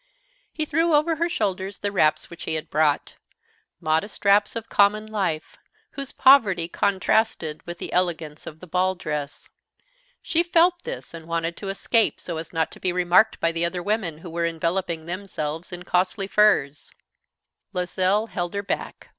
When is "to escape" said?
11.57-12.19